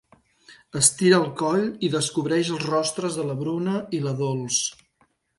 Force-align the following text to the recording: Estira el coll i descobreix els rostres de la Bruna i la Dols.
Estira 0.79 1.17
el 1.17 1.25
coll 1.41 1.67
i 1.87 1.89
descobreix 1.95 2.49
els 2.55 2.65
rostres 2.69 3.19
de 3.19 3.25
la 3.27 3.35
Bruna 3.43 3.75
i 3.99 4.01
la 4.07 4.15
Dols. 4.23 4.57